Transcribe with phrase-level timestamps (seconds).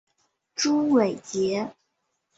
[0.55, 1.75] 朱伟捷。